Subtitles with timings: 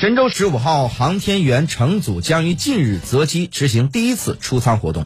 [0.00, 5.04] 神舟十五号航天员乘组将于近日择机执行第一次出舱活动。